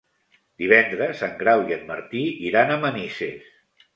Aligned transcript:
Divendres 0.61 1.19
en 1.27 1.35
Grau 1.41 1.61
i 1.73 1.77
en 1.77 1.85
Martí 1.91 2.23
iran 2.51 2.75
a 2.77 2.81
Manises. 2.87 3.53